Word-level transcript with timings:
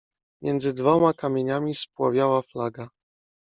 Między 0.41 0.73
dwoma 0.73 1.13
kamieniami 1.13 1.75
spłowiała 1.75 2.41
flaga. 2.41 2.89